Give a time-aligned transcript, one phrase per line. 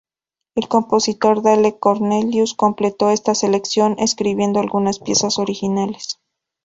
[0.55, 6.19] El compositor Dale Cornelius completó esta selección escribiendo algunas piezas originales.